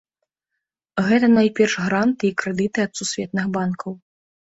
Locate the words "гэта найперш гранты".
1.09-2.23